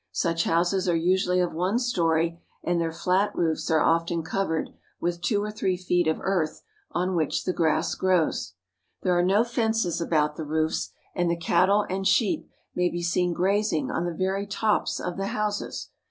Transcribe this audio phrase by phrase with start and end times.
[0.13, 5.21] Such houses are usually of one story, and their flat roofs are often covered with
[5.21, 8.55] two or three feet of earth on which the grass grows.
[9.03, 13.33] There are no fences about the roofs, and the cattle and sheep may be seen
[13.33, 15.91] grazing on the very tops of the houses.